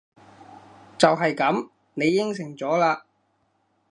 [0.97, 1.69] 就係噉！
[1.93, 3.03] 你應承咗喇！